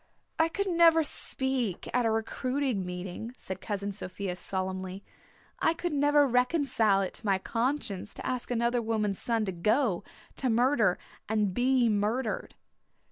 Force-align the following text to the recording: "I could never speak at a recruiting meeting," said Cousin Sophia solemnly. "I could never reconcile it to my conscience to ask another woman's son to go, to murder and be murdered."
"I 0.39 0.49
could 0.49 0.65
never 0.65 1.03
speak 1.03 1.87
at 1.93 2.07
a 2.07 2.09
recruiting 2.09 2.83
meeting," 2.87 3.35
said 3.37 3.61
Cousin 3.61 3.91
Sophia 3.91 4.35
solemnly. 4.35 5.03
"I 5.59 5.75
could 5.75 5.93
never 5.93 6.25
reconcile 6.25 7.01
it 7.03 7.13
to 7.13 7.25
my 7.27 7.37
conscience 7.37 8.15
to 8.15 8.25
ask 8.25 8.49
another 8.49 8.81
woman's 8.81 9.19
son 9.19 9.45
to 9.45 9.51
go, 9.51 10.03
to 10.37 10.49
murder 10.49 10.97
and 11.29 11.53
be 11.53 11.87
murdered." 11.87 12.55